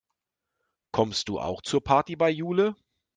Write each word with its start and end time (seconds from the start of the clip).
Kommst 0.91 1.29
du 1.29 1.39
auch 1.39 1.61
zur 1.61 1.83
Party 1.83 2.15
bei 2.15 2.31
Jule? 2.31 2.75